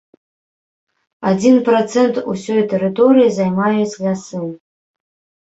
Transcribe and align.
Адзін 1.31 1.55
працэнт 1.67 2.15
усёй 2.33 2.61
тэрыторыі 2.73 3.29
займаюць 3.37 3.99
лясы. 4.09 4.43